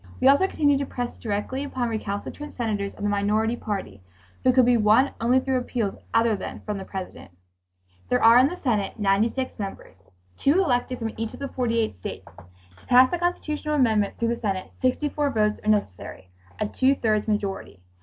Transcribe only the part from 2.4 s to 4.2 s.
senators of the minority party